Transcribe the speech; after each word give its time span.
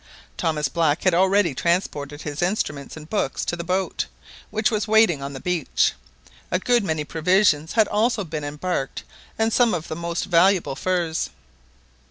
Thomas 0.35 0.67
Black 0.67 1.03
had 1.03 1.13
already 1.13 1.53
transported 1.53 2.23
his 2.23 2.41
instruments 2.41 2.97
and 2.97 3.07
books 3.07 3.43
into 3.43 3.55
the 3.55 3.63
boat, 3.63 4.07
which 4.49 4.71
was 4.71 4.87
waiting 4.87 5.21
on 5.21 5.33
the 5.33 5.39
beach. 5.39 5.93
A 6.49 6.57
good 6.57 6.83
many 6.83 7.03
provisions 7.03 7.73
had 7.73 7.87
also 7.87 8.23
been 8.23 8.43
embarked 8.43 9.03
and 9.37 9.53
some 9.53 9.75
of 9.75 9.87
the 9.89 9.95
most 9.95 10.23
valuable 10.25 10.75
furs. 10.75 11.29